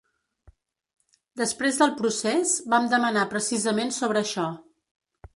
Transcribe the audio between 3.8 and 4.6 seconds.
sobre això.